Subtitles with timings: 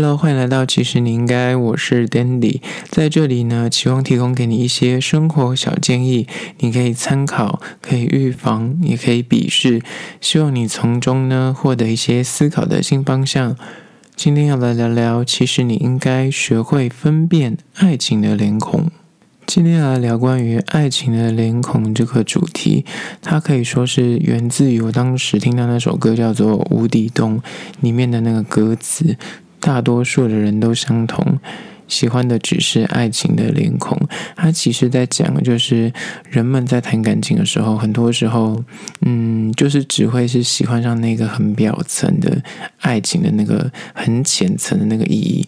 [0.00, 6.28] Hello，欢迎来到其实你应该，我是 Dandy，在这里呢，期望提供给你一些生活小建议，
[6.60, 9.82] 你可以参考，可以预防，也可以鄙视，
[10.20, 13.56] 希望你从中呢获得一些思考的新方向。
[14.14, 18.88] 今天要来聊聊，其实你应该学会分辨爱情的脸孔。
[19.46, 22.84] 今天来聊关于爱情的脸孔这个主题，
[23.20, 27.40] 它可以说是源自于我当时听到那首歌叫做《无底洞》
[27.80, 29.16] 里面的那个歌词。
[29.60, 31.38] 大多数的人都相同，
[31.88, 33.98] 喜欢的只是爱情的脸孔。
[34.36, 35.92] 他其实在讲就是
[36.30, 38.62] 人们在谈感情的时候，很多时候，
[39.00, 42.40] 嗯，就是只会是喜欢上那个很表层的
[42.80, 45.46] 爱情的那个很浅层的那个意义。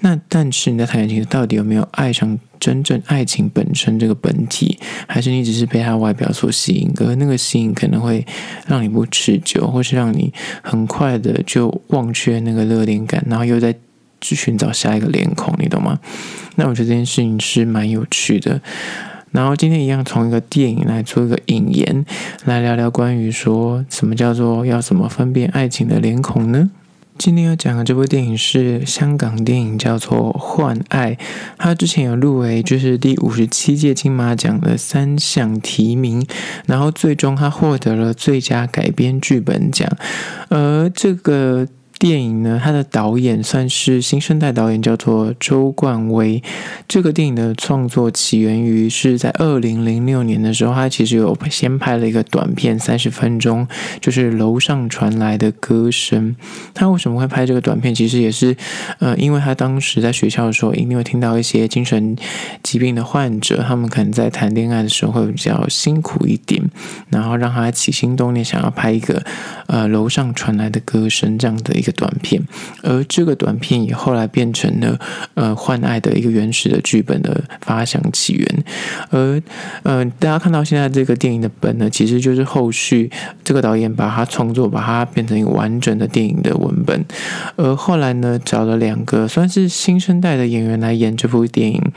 [0.00, 6.92] 那但是你在谈感情，到底有没有爱上真正爱情本身这个本体，还是你只是被他外表所吸引？
[6.92, 8.26] 可那个吸引可能会
[8.66, 13.72] 让你不持久，或是让你很快的就忘却那个热恋感，然后又在
[14.22, 15.98] 去寻找下一个脸孔，你懂吗？
[16.54, 18.62] 那我觉得这件事情是蛮有趣的。
[19.32, 22.04] 然后今天一样从一个电影来做一个引言，
[22.44, 26.70] 来聊聊关于说什么叫做要怎么分辨爱情的脸孔呢？
[27.16, 31.14] 今天要讲的这部电影是香港电影，叫做《换爱》。
[31.56, 36.26] 它之前有入围，就是第五十七届金马奖的三项提名，
[36.66, 39.88] 然后最终他获得了最佳改编剧本奖。
[40.50, 41.66] 而这个。
[42.02, 46.42] 电影呢，它的导演算是新生代导演，叫做周冠威。
[46.88, 53.68] 这个电影的创作起源于是在二零零六年的时候，他其实有先拍了一个短片，三十分钟，
[54.00, 56.34] 就是楼上传来的歌声。
[56.74, 57.94] 他为什么会拍这个短片？
[57.94, 58.56] 其实也是，
[58.98, 62.16] 呃，因为他当时在学校的时候，一定会听到一些精神
[62.64, 66.68] 疾病的患者，他们可能在谈恋爱的时候会比较辛苦一点，
[67.10, 69.22] 然后让他起心动念，想要拍一个
[69.68, 71.91] 呃楼上传来的歌声这样的一个。
[71.92, 72.42] 短片，
[72.82, 74.98] 而这个短片也后来变成了
[75.34, 78.64] 呃《换爱》的一个原始的剧本的发想起源，
[79.10, 79.42] 而
[79.82, 83.10] 呃大家看到现在这个电影的本呢，其实就是后续
[83.44, 87.04] 这个导演把它创作，把它变成一个完整的电影的文本，
[87.56, 91.92] 而后来呢找了两个算是新生代的演员来演这部电影，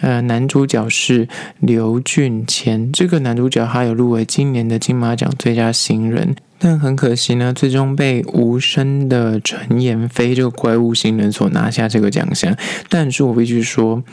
[0.00, 1.28] 呃男主角是
[1.60, 6.34] 刘俊谦，这个男主角他有入围今年的金马奖最佳新人。
[6.62, 12.54] 但很可惜呢，最终被无声的陈妍霏这个怪物新人所拿下这个奖项。
[12.90, 14.04] 但是我必须说，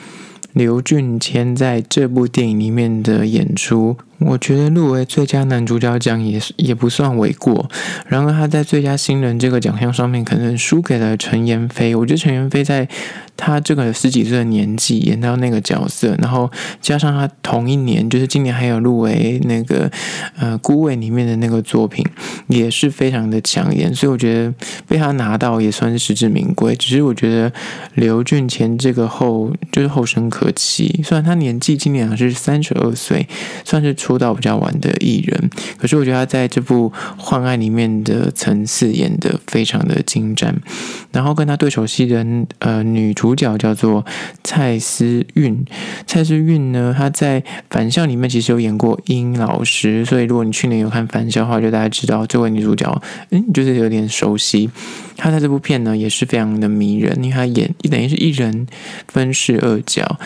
[0.54, 3.98] 刘俊谦在这部电影里面的演出。
[4.20, 7.70] 我觉得入围最佳男主角奖也也不算为过，
[8.08, 11.94] 然而他在最佳新人这个奖项上面可能输给了陈妍霏。
[11.96, 12.90] 我觉得陈妍霏在
[13.36, 16.50] 他这个十几岁的年纪演到那个角色，然后
[16.82, 19.92] 加上他同一年，就是今年还有入围那个
[20.40, 22.04] 呃《孤味》里面的那个作品，
[22.48, 24.52] 也是非常的抢眼，所以我觉得
[24.88, 26.76] 被他拿到也算是实至名归。
[26.76, 27.54] 只是我觉得
[27.94, 33.28] 刘俊谦这个后就是后生可期，虽然他年纪今年是三十二岁，
[33.64, 33.96] 算是。
[34.08, 40.56] 出道比较晚的艺人，可是我觉得他在这部《幻爱》里面的层次演得非常的精湛。
[41.12, 42.26] 然后跟他对手戏的
[42.60, 44.06] 呃女主角叫做
[44.46, 45.66] 蔡思韵，
[46.06, 53.02] 蔡思韵呢，她在《返校》里面其实有演过殷老师，所以如果你去年有看《返校》的话，就大家知道这位女主角，
[53.32, 54.70] 嗯，就是有点熟悉。
[55.18, 58.68] 她在这部片呢也是非常的迷人，因为她演等于是一人
[59.10, 60.18] 分饰二角。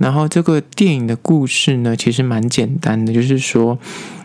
[0.00, 3.78] 然后这个电影的故事呢，其实蛮简单的，就是说，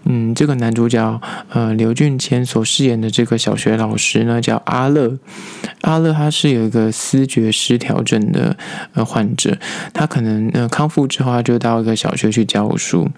[0.05, 5.17] 嗯，这个男主角呃刘俊谦所饰演的这个小学老师呢，叫阿乐。
[5.81, 8.55] 阿乐他是有一个思觉失调症的
[8.93, 9.57] 呃患者，
[9.93, 13.09] 他可能呃康复之后，他就到一个小学去教书，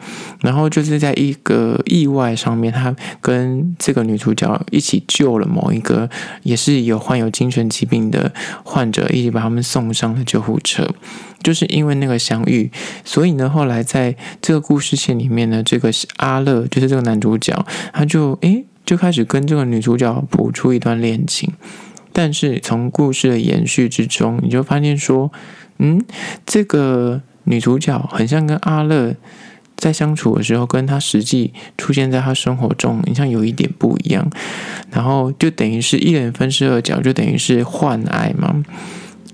[0.42, 6.10] 然后就是在一个意外上面，他跟这个女主角一起救了某一个
[6.44, 8.34] 也是有患有精神疾病的
[8.64, 10.88] 患者，一起把他们送上了救护车。
[11.44, 12.70] 就是因为那个相遇，
[13.06, 21.52] 所以呢，后来在这个故事线里面呢，这个阿乐就是这个男主角，他就诶就开始跟这个女主角谱出一段恋情。
[22.14, 25.32] 但是从故事的延续之中，你就发现说，
[25.80, 26.00] 嗯，
[26.46, 29.16] 这个女主角很像跟阿乐
[29.76, 34.30] 在相处的时候，跟他实际出现在他生活中，你像有一点不一样。
[34.92, 38.64] 然后就等于是一人分饰二角，就等于是换爱嘛。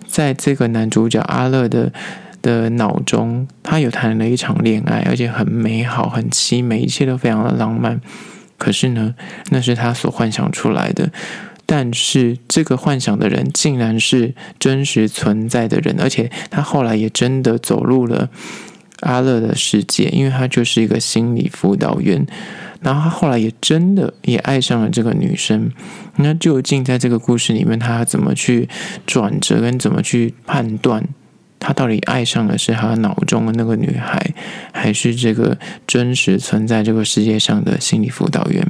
[0.08, 1.92] 在这个男主角阿乐的
[2.44, 8.00] 的脑中，他有谈了一场恋爱，而且很美好、很凄美，一切都非常的浪漫。
[8.60, 9.16] 可是呢，
[9.50, 11.12] 那是他所幻想出来的。
[11.66, 18.30] 但是这个幻想的人，竟然是真实存在的人，而且他后来也真的走入了
[19.00, 22.28] 阿乐的世界，因为他就是一个心理辅导员。
[22.82, 25.72] 然后他后来也真的也爱上了这个女生。
[26.18, 28.68] 那究竟在这个故事里面，他怎么去
[29.08, 31.08] 转折，跟怎么去判断，
[31.64, 34.34] 他到底爱上的是他脑中的那个女孩，
[34.74, 35.58] 还是这个
[35.88, 38.68] 真实存在这个世界上的心理辅导员？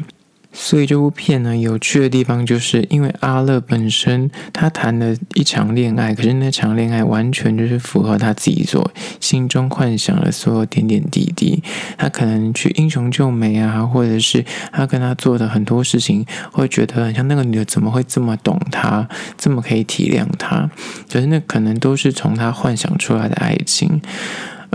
[0.56, 11.64] 所以这部片呢，有趣的地方就是因为阿乐本身他谈了一场恋爱，可是那场恋爱完全就是符合他自己所心中幻想的所有点点滴滴。
[11.98, 20.70] 他可能去英雄救美啊，或者是他跟他做的很多事情，会觉得很像那个女的怎么会这么懂他，这么可以体谅他？
[21.12, 24.00] 可是那可能都是从他幻想出来的爱情。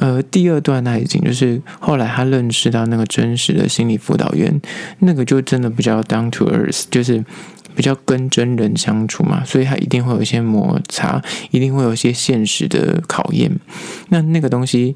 [0.00, 4.60] 呃，第二段爱情就是后来他认识到那个真实的心理辅导员，
[5.00, 7.24] 那个就真的比较 down to earth，就是
[7.74, 13.50] 比较跟真人相处嘛，所以他一定会有一些摩擦，一定会有一些现实的考验。
[14.10, 14.94] 那那个东西，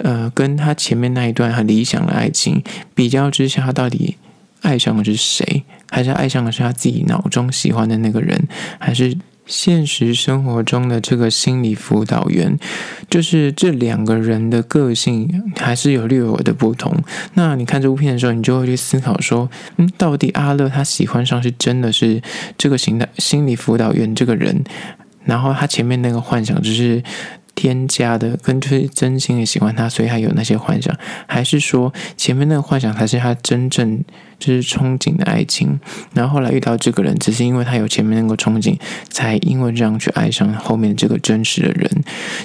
[0.00, 2.60] 呃，跟他前面那一段很理想的爱情
[2.92, 4.16] 比较之下，他到底
[4.62, 5.62] 爱上的是谁？
[5.90, 8.48] 还是爱上的是他自己脑中喜欢的那个人？
[8.80, 9.16] 还是？
[9.46, 12.58] 现实生活中的这个心理辅导员，
[13.10, 16.96] 就是这两个人的个性还是有略有的不同。
[17.34, 22.22] 那你看这部片的时候，你就会去思考说，嗯，到底阿乐他喜欢上是真的是
[22.56, 24.64] 这个心的心理辅导员这个人，
[25.24, 27.02] 然后他前面那个幻想只是。
[27.54, 30.96] 添加的跟就是真心的喜欢他，所以他有那些幻想，
[31.26, 34.02] 还是说前面那个幻想才是他真正
[34.38, 35.78] 就是憧憬的爱情？
[36.12, 38.78] 然后后来遇到这个人，只是因为他有前面那个憧憬，
[39.08, 41.88] 才因为这样去爱上后面这个真实的人。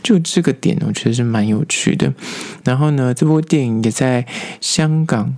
[0.04, 2.14] 就这个点，我觉得是蛮有趣的。
[2.64, 4.26] 然后呢，这部电影也在
[4.62, 5.36] 香港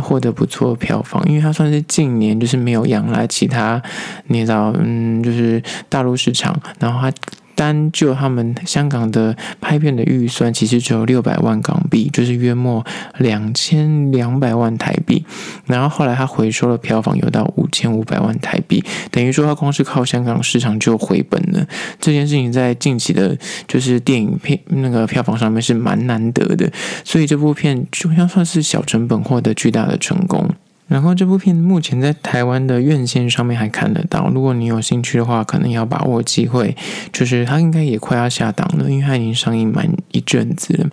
[0.00, 3.82] 获得不错票房，因为它算是近年就是没有养来其他，
[4.28, 7.14] 你知道，嗯，就是大陆市场，然后它。
[7.60, 12.82] 单就他们香港的拍片的预算，其实只有六百万港币，就是约莫
[13.18, 15.22] 两千两百万台币。
[15.66, 21.66] 然后后来他回收了票房有到五千五百万台币，等于说他光是靠香港市场就回本了。
[22.00, 23.36] 这件事情在近期的，
[23.68, 26.72] 就是电影片那个票房上面是蛮难得的，
[27.04, 30.48] 所以这部片就像算是小成本获得巨大的成功。
[30.90, 36.76] 然后这部片目前在台湾的院线上面还看得到，如果你有兴趣的话，可能要把握机会。
[37.12, 40.90] 就是它应该也快要下档了，因为它已经上映满一阵子。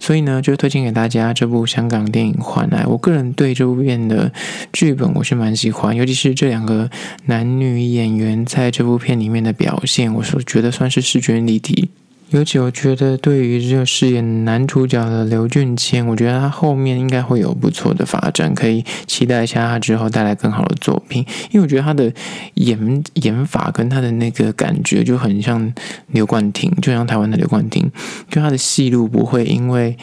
[0.00, 2.82] 所以呢，就推荐给大家这部香港电影《换爱》。
[2.88, 4.32] 我个人对这部片的
[4.72, 6.90] 剧本我是蛮喜欢，尤其是这两个
[7.26, 11.90] 男女演员在这部片里面的表现，我所觉得算是势均力敌。
[12.32, 21.26] 尤其我觉得，对于这个饰演男主角的刘俊谦，我觉得他后面应该会有不错的发展，可以期待一下他之后带来更好的作品。
[21.50, 22.10] 因为我觉得他的
[22.54, 25.72] 演演法跟他的那个感觉就很像
[26.12, 27.90] 刘冠廷，就像台湾的刘冠廷，
[28.30, 29.94] 就他的戏路不会因为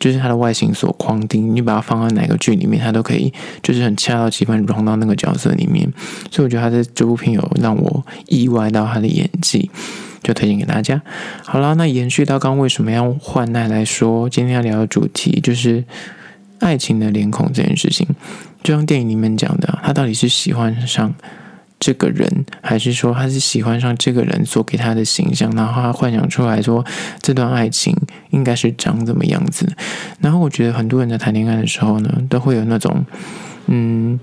[0.00, 5.88] 就是他的外形所框定，你把他放在哪个剧里面，他都可以就是很恰到其分融到那个角色里面。
[6.32, 9.70] 所以我觉得他在这部片有让我意外到他的演技。
[10.26, 11.00] 就推荐给大家。
[11.44, 15.84] 好了，那延续到刚为什么要换爱来说，今天要聊的主题就是
[16.58, 18.08] 爱情的脸孔这件事情。
[18.64, 21.14] 就像电影里面讲的，他到底是喜欢上
[21.78, 26.84] 这个人，还是说他是喜欢上这个人所给他的形象，然后他幻想出来说
[27.22, 27.96] 这段爱情
[28.30, 29.72] 应该是长怎么样子？
[30.20, 33.06] 然后我觉得很多人在谈恋爱的时候呢，都会有那种。
[33.66, 34.18] 嗯，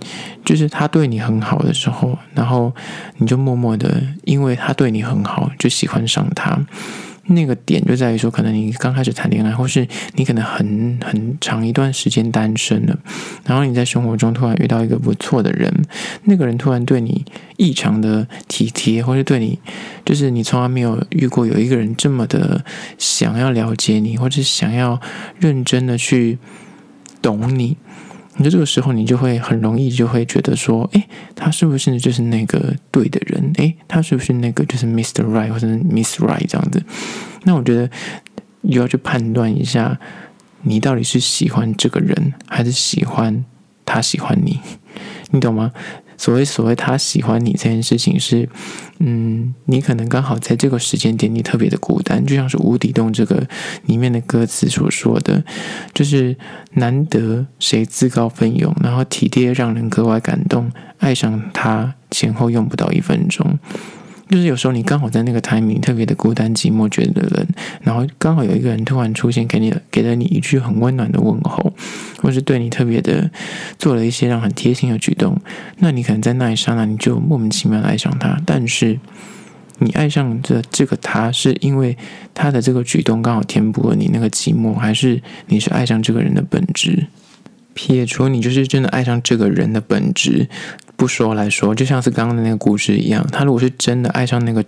[0.46, 2.74] 就是他对你很好的时候，然后
[3.18, 6.60] 你就默默的，因为他对你很好，就喜欢上他。
[7.28, 13.00] 那个点就在于说，可能你刚开始谈恋爱，或是你可能很很长一段时间单身了，
[13.46, 15.74] 然后你在生活中突然遇到一个不错的人，
[16.26, 17.24] 那个人突然对你
[17.56, 19.58] 异常的体贴，或是对你，
[20.04, 22.62] 就是你从来没有遇过有一个人这么的
[22.98, 25.00] 想要了解你，或者想要
[25.40, 26.38] 认真的去
[27.22, 27.78] 懂你。
[28.38, 33.52] 你就这个时候，你就会很容易就会觉得说，诶，他是不是就是那个对的人？
[33.58, 35.24] 诶，他是不是那个就是 Mr.
[35.24, 36.84] Right 或者 Miss Right 这样子？
[37.44, 37.90] 那我觉得
[38.62, 40.00] 又要去判断一下，
[40.64, 43.46] 你到底是喜欢这个人，还是喜欢
[43.86, 44.60] 他喜欢你？
[45.32, 45.72] 你懂吗？
[46.24, 48.48] 所谓所谓他喜欢你这件事情是，
[49.00, 53.46] 嗯，你可能刚好在这个时间点你特别的孤单，就像是《无底洞》这个
[53.88, 55.44] 里面的歌词所说的，
[55.94, 56.38] 就是
[56.76, 63.60] 难得谁自告奋勇，然后体贴让人格外感动，爱上他前后用不到一分钟。
[64.30, 67.48] 就是有时候你刚好在那个 timing 特别的孤单寂寞觉得冷，
[67.82, 71.74] 然后刚好有一个人突然出现，给你给了你一句很温暖的问候，
[72.22, 73.30] 或是对你特别的
[73.78, 75.40] 做了一些让很贴心的举动，
[75.78, 79.00] 那你可能在那一刹那你就莫名其妙的爱上他，但是
[79.80, 81.98] 你爱上的这个他，是因为
[82.34, 87.08] 他的这个举动刚好填补了你那个寂寞，还是你是爱上这个人的本质？
[87.76, 90.48] 撇除你就是真的爱上这个人的本质
[90.96, 94.64] 不说来说，就像是刚刚的那个故事一样，他如果是真的爱上那个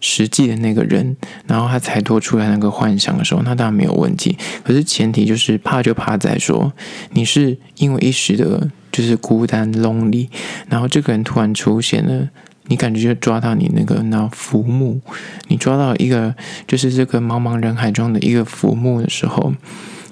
[0.00, 1.16] 实际的那个人，
[1.46, 4.36] 然后他才脱出来那个幻想的时候，那当然没有问题。
[4.64, 6.72] 可是前提就是怕就怕在说
[7.12, 10.28] 你是因为一时的，就是孤单 lonely，
[10.68, 12.28] 然后这个人突然出现了，
[12.66, 15.00] 你感觉就抓到你那个那浮木，
[15.46, 16.34] 你抓到一个
[16.66, 19.54] 就是这个茫茫人海中的一个浮木的时候，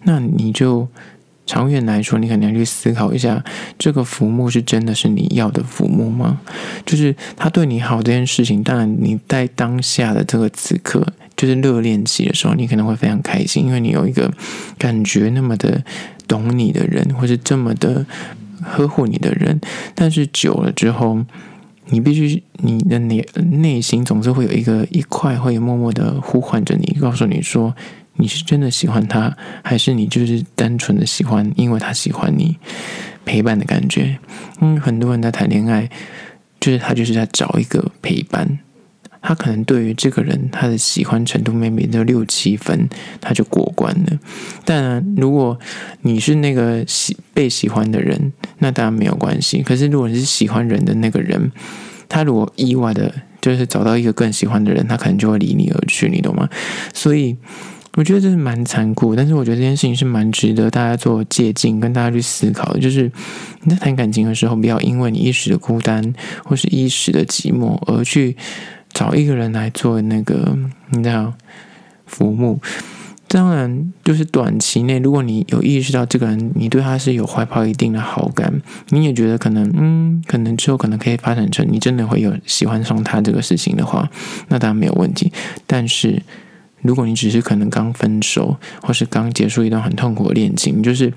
[0.05, 0.89] 那你就。
[1.47, 3.43] 长远来说，你可能要去思考一下，
[3.79, 6.41] 这个浮木是真的是你要的浮木吗？
[6.85, 14.31] 就是他对你好这件事情，当然你在当下的这个此刻，就是热恋期的时候，你可能会非常开心，因为你有一个
[14.77, 15.85] 感觉那么的
[16.27, 18.05] 懂你的人，或是这么的
[18.61, 19.61] 呵护你的人。
[19.95, 21.25] 但是久了之后，
[21.91, 27.77] 你必须你的内内心总是会有一个一块会默默的呼唤着你，告诉你说。
[28.17, 32.57] 你是真的喜欢他，还是你就是单纯的喜欢，因为他喜欢你
[33.25, 34.19] 陪伴的感觉？
[34.61, 35.89] 嗯，很多人在谈恋爱，
[36.59, 38.59] 就是他就是在找一个陪伴。
[39.23, 42.89] 他可能对于这个人，他的喜欢程度 maybe 就六七分，
[43.21, 44.19] 他就过关了。
[44.65, 45.59] 但如果
[46.03, 49.63] 你是那个喜被喜欢的人，那当然没有关系。
[49.63, 51.51] 可是如果你是喜欢人的那个人，
[52.09, 56.49] 他如果意外的，就是找到一个更喜欢的人，他可能就会离你而去，你懂吗？
[56.95, 57.37] 所以。
[57.97, 62.79] 我觉得这是蛮残酷，但是我觉得这件事情是蛮值得大家做借鉴，跟大家去思考的。
[62.79, 63.11] 就是
[63.63, 68.37] 你在谈感情的时候，不要因为你一时的孤单或是一时的寂寞，而去
[68.93, 70.55] 找一个人来做那个
[70.91, 71.33] 你知道
[72.05, 72.61] 浮木。
[73.29, 78.61] 当然，就是短期内，如果你有意识到这个人，你对他是有怀抱一定的好感，
[78.91, 84.11] 你也觉得可能嗯，可能之后可能可以发展成你真的会有喜欢上他这个事情的话，
[84.49, 85.33] 那当然没有问题。
[85.67, 86.23] 但是。
[86.83, 91.13] 如果你只是可能刚分手，或是刚结束一段很痛苦的恋情，就是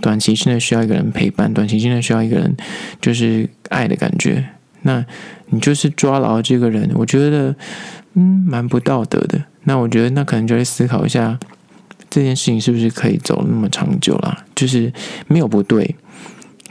[0.00, 2.56] 短期之内需要一个人陪伴，短期之内需要一个人
[3.00, 4.44] 就是爱的感觉，
[4.82, 5.04] 那
[5.46, 7.54] 你就是抓牢这个人，我觉得
[8.14, 9.42] 嗯蛮不道德的。
[9.64, 11.38] 那我觉得那可能就会思考一下
[12.10, 14.92] 这件事情是不是可以走那么长久啦，就是
[15.28, 15.96] 没有不对。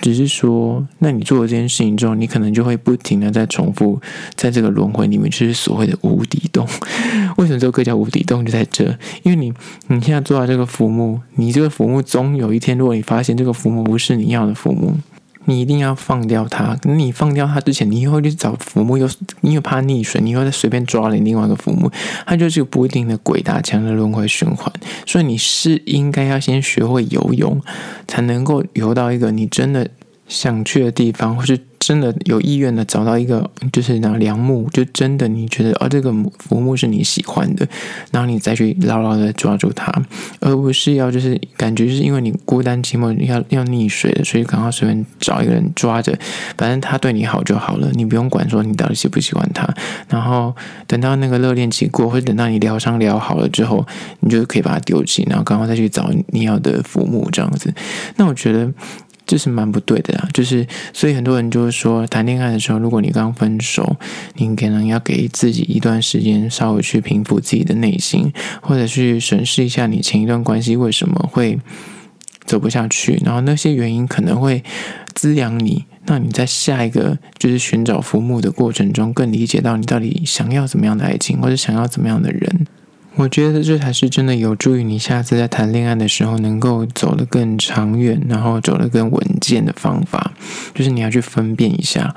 [0.01, 3.99] 只是说，那你做了这件事情之后，你可能就会不停的在重复，
[4.35, 6.67] 在这个轮回里面，就是所谓的无底洞。
[7.37, 8.45] 为什么这个叫无底洞？
[8.45, 8.85] 就在这，
[9.23, 9.53] 因为你
[9.87, 14.97] 你现在做到这个浮木，你这个浮木总有一天，如果你发现这个浮木不是你要的浮木。
[15.45, 16.77] 你一定要放掉它。
[16.83, 19.09] 你放掉它之前，你以后去找浮木，又
[19.41, 21.91] 你又怕溺水，你又再随便抓了另外一个浮木，
[22.25, 24.71] 它就是有不一定的鬼打墙的轮回循环。
[25.05, 27.61] 所以你是应该要先学会游泳，
[28.07, 29.89] 才能够游到一个你真的
[30.27, 31.59] 想去的地方，或是。
[31.77, 37.67] 真的有意愿的找到一个，就是那良木，就真的你觉得哦，这个浮木是你喜欢的，
[38.09, 39.93] 然后你再去牢牢的抓住它，
[40.39, 46.17] 而不是要就是感觉是因为你孤单寂寞要要溺水的，所以刚好随便找一个人抓着，
[46.57, 49.71] 反正他对你好就好了，你不用管说你到底喜不喜欢他，
[50.09, 50.55] 然后
[50.87, 53.85] 等到那个热恋期过，或者等到你疗伤疗好了之后，
[54.21, 57.71] 你就可以把它丢弃，然后刚好再去找你要的浮木这样子。
[58.15, 58.73] 那我觉得。
[59.25, 63.97] 这是蛮不对的啦，就是所以很多人就是说，谈恋爱的时候，如果你刚分手，
[64.35, 71.59] 你可能要给自己一段时间，稍微去平复自己的内心，或者去审视一下你前一段关系为什么会
[72.45, 74.63] 走不下去，然后那些原因可能会
[75.13, 82.67] 滋养你，那你在下一个就是寻找浮木的过程中，更理解到你到底想要怎么样的爱情，或者想要怎么样的人。
[83.17, 90.33] 我觉得这才是真的有助于你下次在谈恋爱的时候能够走得更长远，然后走得更稳健的方法，
[90.73, 92.13] 就是你要去分辨一下。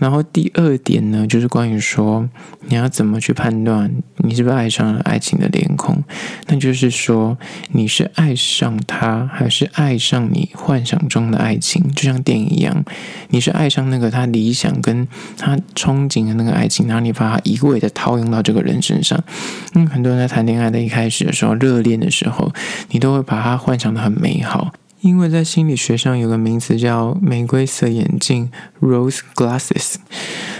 [0.00, 2.28] 然后第二点呢，就是关于说
[2.66, 6.02] 你要怎么去判断你是不是爱上了爱情的脸孔，
[6.48, 7.38] 那就是说
[7.70, 11.88] 你是爱上他，还是爱上你幻想中的爱情？
[11.94, 12.84] 就像电影一样，
[13.28, 19.22] 你是爱上那个他理想跟他憧憬的那个爱情，然后你把它一味的套用到这个人身上。
[19.74, 22.50] 嗯，很多人在谈恋爱的一开始的时候，热恋的时候，
[22.88, 24.72] 你都会把它幻想得很美好。
[25.00, 29.94] 因为在心理学上有个名词叫“玫瑰色眼镜 ”（rose glasses），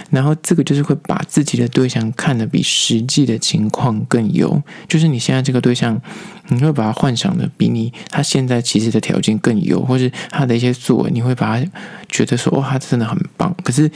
[0.09, 4.61] 然后这个就是会把自己的对象看得比实际的情况更优。
[4.87, 6.01] 就是你现在这个对象，
[6.47, 11.71] 你会把他幻想的比你他现在其实的条件更优，或是他的一些作为，你会把他
[12.09, 13.89] 觉得说：“哦，他真的很棒。”可是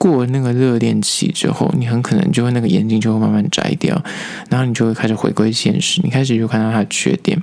[0.00, 4.02] 过了那个热恋期之后，你很可能就会那个眼睛就会慢慢摘掉，
[4.48, 7.38] 然后你就会开始回归现实，你开始就看到他的缺点。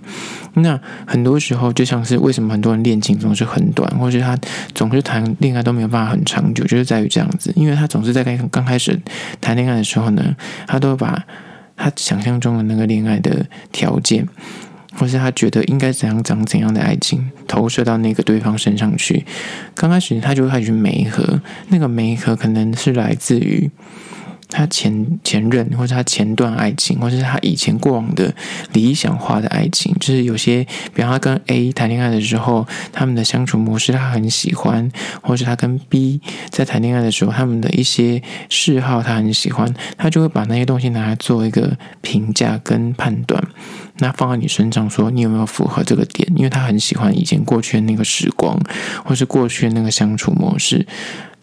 [0.56, 4.36] 那很多时候就像是为什么很多人恋情总是很短，或者他
[4.74, 9.00] 总是谈恋爱都没有办法很长久，就是在于这样子，因为他总是在刚刚开始
[9.40, 10.36] 谈恋爱的时候呢，
[10.66, 11.24] 他都把
[11.76, 14.28] 他想象中的那个恋爱的条件。
[14.98, 19.24] 或是他觉得应该怎样讲怎样的爱情投射到那个对方身上去，
[19.76, 21.40] 刚开始他就会开始媒合，
[21.70, 23.70] 那个媒合可能是来自于
[24.50, 28.34] 他前前任，或者他前段爱情，或者是他以前过往的
[28.74, 43.44] 理想化的爱情，就是有些，比方他跟 A 谈恋爱的时候，他们的相处模式他很喜欢，或者他跟 B 在谈恋爱的时候，他们的一些嗜好他很喜欢，他就会把那些东西拿来做一个评价跟判断。
[44.00, 46.32] 那放在你身上，说你有没有符合这个点？
[46.36, 48.60] 因为他很喜欢以前过去的那个时光，
[49.04, 50.86] 或是过去的那个相处模式，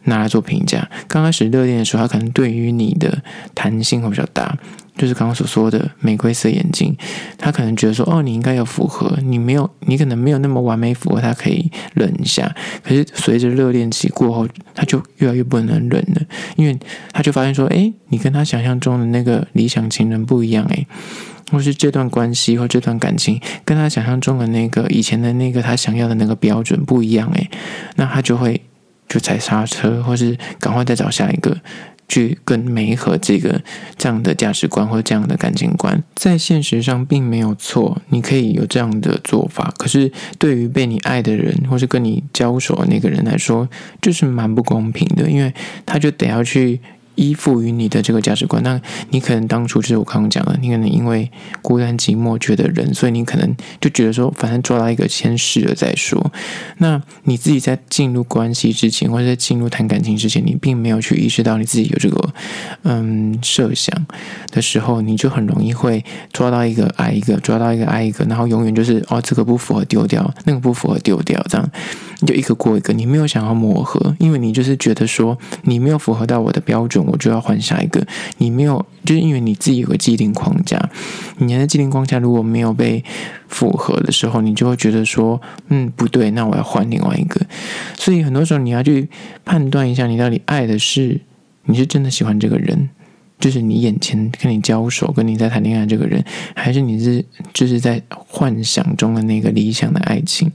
[0.05, 0.89] 拿来做评价。
[1.09, 3.23] 刚开始热恋的时候，他可能对于你的
[3.55, 4.57] 弹性会比较大，
[4.97, 6.97] 就是刚刚所说的玫瑰色眼睛，
[7.39, 12.55] 他可能觉得说，哦，你应该要符合，你没有，你可能没有那么完美符合，他可以忍一下。
[12.83, 16.23] 可是随着热恋期过后，他就越来越不能忍了，
[16.57, 16.79] 因为
[17.13, 20.87] 他就发现说，诶，你跟他想象中的那个理想情人不一样，诶。
[21.53, 27.51] 或是这段关系或这段感情跟他想象中的那个以前的那个他想要的那个标准不一样诶，
[27.97, 28.63] 那他就会
[29.09, 31.57] 就踩刹车，或是赶快再找下一个
[32.09, 33.63] 去更美合这个
[33.97, 39.73] 这样的价值观或这样的感情观，在现实上并没有错，你可以有这样的做法。
[39.79, 43.69] 可是对于被你爱的人或是跟你交手的那个人来说，
[44.03, 45.53] 就是蛮不公平的，因为
[45.87, 46.81] 他就得要去。
[47.15, 48.81] 依附于你的这个价值观，那
[49.11, 51.31] 你可能当初就是我刚刚讲的，你可能因为
[51.63, 56.33] 孤单寂寞觉得人，所以你可能就觉得说，反正抓到一个先试了再说。
[56.79, 62.35] 那你自己在进入关系之前，或者在进入谈感情之前，你并没有去意识到你自己有这个
[62.83, 64.07] 嗯设想
[64.51, 71.71] 的时候，你就很容易会抓到一个爱一个，抓到一个爱一个，然后永远就是哦，这个不符合丢掉，那个不符合丢掉，这样
[72.21, 77.04] 你就一个过一个，你没有想要磨合，因为你就是觉得说你没有符合到我的标准。
[77.07, 78.07] 我就要换下一个。
[78.39, 80.91] 你没有，就是因为你自己有个既定框架，
[81.39, 83.05] 你的既定框架如果没有被
[83.49, 87.41] 符合的时候，你就会觉得说，嗯，不对，那我要换另外一个。
[87.97, 89.09] 所以很多时候你要去
[89.45, 91.21] 判断一下，你到底爱的是
[91.65, 92.89] 你是真的喜欢这个人，
[93.39, 100.51] 就是你眼前跟你交手、跟你在谈恋爱这个人，还是你是就是在幻想中的那个理想的爱情。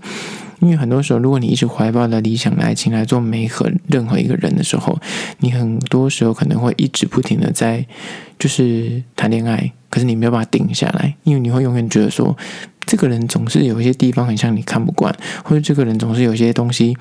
[0.60, 5.00] 因为很多时候，如果你一直怀抱着理想的爱情来做媒和任何一个人的时候，
[5.40, 7.86] 你很多时候可能会一直不停的在
[8.38, 12.38] 就是谈恋爱，可是你没有办法定下来，因为你会永远觉得说，
[12.86, 16.96] 这个人总是有一些地方很像你看不惯，或者这个人总是有一些东西。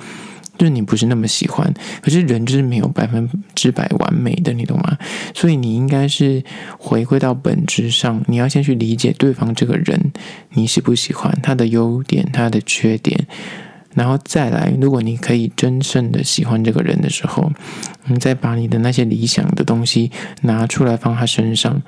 [0.58, 4.98] 就是你不是那么喜欢，可是人就是没有百分之百完美的，你懂吗？
[5.32, 6.42] 所以你应该是
[6.78, 10.12] 回归到本质上，你要先去理解对方这个人，
[10.50, 13.26] 你喜不喜欢他的优点、他的缺点，
[13.94, 17.52] 然后再来，如果你可以真正的喜欢这个人的时候，
[18.06, 20.10] 你再把你的那些理想的东西
[20.42, 21.80] 拿出来放他身上。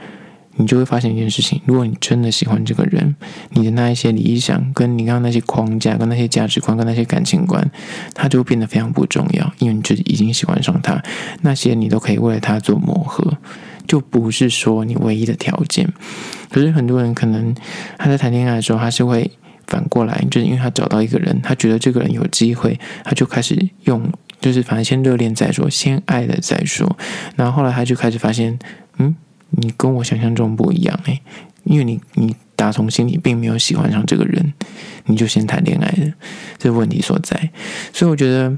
[0.57, 3.15] 你就会发现一件事情：如果你真的喜欢这个人，
[3.51, 7.71] 你的那一些理想，跟你刚刚那些框架，跟那些价值观，跟那些感情观，
[8.15, 11.03] 它就会变得非常不重要，因为你就已经喜欢上他，
[11.43, 13.39] 那些你都可以为了他做磨合，
[13.87, 15.89] 就不是说你唯一的条件。
[16.51, 17.55] 可是很多人可能
[17.97, 19.31] 他在谈恋爱的时候，他是会
[19.67, 26.99] 反过来，就是因为他找到一个人，他觉得这个人有机会，他就开始用，就是反正先热恋再说，先爱了再说，
[27.37, 28.59] 然后后来他就开始发现，
[28.99, 29.17] 嗯。
[29.51, 31.21] 你跟我想象中不一样诶，
[31.65, 34.53] 因为你你打从心里并没有喜欢上这个人，
[35.07, 36.13] 你就先谈恋爱了，
[36.59, 37.51] 这问题所在。
[37.93, 38.57] 所以我觉得，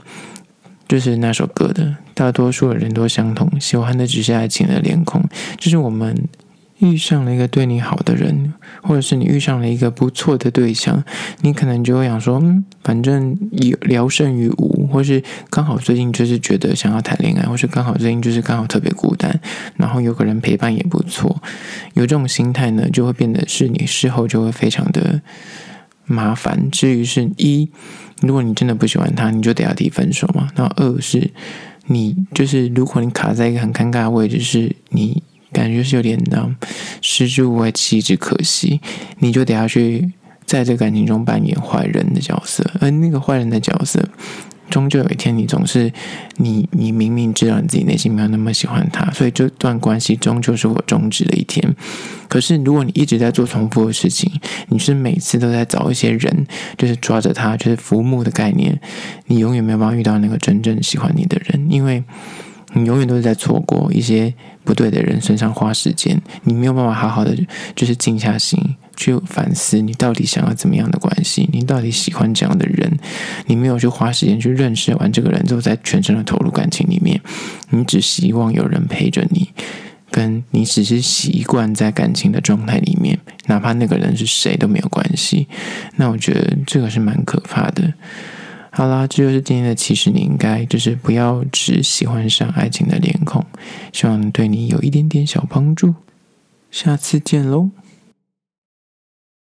[0.88, 5.22] 就是那首歌的大多数的人都相同，喜欢的只是爱情的脸孔，
[5.58, 6.28] 就是我们。
[6.82, 11.04] 遇上了一个对你好的人，或者是你遇上了一个不错的对象，
[11.42, 19.40] 你可能就会想说，嗯，反正有聊胜于无，或是刚好最近就是觉得想要谈恋爱，或是刚好最近就是刚好特别孤单，
[19.76, 21.40] 然后有个人陪伴也不错，
[21.94, 25.22] 有这种心态呢，就会变得是你事后就会非常的
[26.04, 26.68] 麻烦。
[26.68, 27.70] 至于是一，
[28.20, 30.48] 如果你真的不喜欢他，你就得要提分手嘛。
[30.56, 31.30] 那二是，
[31.86, 35.22] 你就是如果你卡在一个很尴尬的位置，是你。
[35.52, 36.50] 感觉是有点的
[37.00, 38.80] 失之无味，弃之可惜。
[39.18, 40.10] 你就得要去
[40.44, 44.02] 在这个感情中扮演坏人的角色，而那个坏人的角色，
[44.68, 45.92] 终究有一天，你总是
[46.36, 51.74] 你，你明明知道你自己内心没有那么喜欢他，所以这段关系终究是我终止的一天。
[52.28, 54.32] 可是，如果你一直在做重复的事情，
[54.68, 58.80] 你是每次都在找一些人，就是抓着他，就是浮木的概念，
[59.26, 62.02] 你永远没有办法遇到那个真正喜欢你的人，因为。
[62.74, 64.32] 你永远都是在错过一些
[64.64, 67.36] 不对的人身上花时间，你没有办法好好的
[67.74, 68.58] 就是静下心
[68.96, 72.98] 去反思，你到底想要怎么样的关系，你到底喜欢这样的人，
[73.46, 77.20] 你没有去花时间去认识完这个人之后，再全身的投入感情里面，
[77.70, 79.50] 你只希望有人陪着你，
[80.10, 85.48] 跟你只是习惯在感情的状态里面，哪怕那个人是谁都没有关系，
[85.96, 87.92] 那我觉得这个是蛮可怕的。
[88.74, 89.74] 好啦，这就是今天的。
[89.74, 93.44] 其实你应该就是不要只喜欢上爱情的脸孔，
[93.92, 95.94] 希望对你有一点点小帮助。
[96.70, 97.68] 下次见喽。